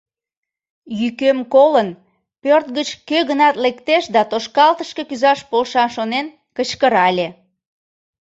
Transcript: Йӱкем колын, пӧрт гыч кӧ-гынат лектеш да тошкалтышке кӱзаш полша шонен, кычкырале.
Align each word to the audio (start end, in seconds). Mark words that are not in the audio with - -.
Йӱкем 0.99 1.39
колын, 1.53 1.89
пӧрт 2.41 2.67
гыч 2.77 2.89
кӧ-гынат 3.09 3.55
лектеш 3.63 4.03
да 4.15 4.21
тошкалтышке 4.31 5.03
кӱзаш 5.09 5.39
полша 5.49 5.85
шонен, 5.95 6.25
кычкырале. 6.55 7.27